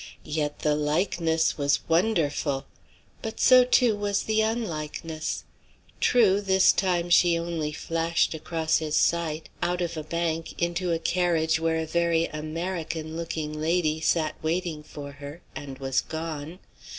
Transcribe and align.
Yet 0.25 0.61
the 0.61 0.73
likeness 0.73 1.59
was 1.59 1.87
wonderful. 1.87 2.65
But 3.21 3.39
so, 3.39 3.63
too, 3.63 3.95
was 3.95 4.23
the 4.23 4.41
unlikeness. 4.41 5.43
True, 5.99 6.41
this 6.41 6.71
time, 6.71 7.11
she 7.11 7.37
only 7.37 7.71
flashed 7.71 8.33
across 8.33 8.79
his 8.79 8.97
sight 8.97 9.47
out 9.61 9.79
of 9.79 9.95
a 9.95 10.03
bank, 10.03 10.59
into 10.59 10.91
a 10.91 10.97
carriage 10.97 11.59
where 11.59 11.77
a 11.77 11.85
very 11.85 12.25
"American" 12.25 13.15
looking 13.15 13.61
lady 13.61 13.99
sat 14.01 14.33
waiting 14.41 14.81
for 14.81 15.11
her 15.11 15.43
and 15.55 15.77
was 15.77 16.01
gone. 16.01 16.57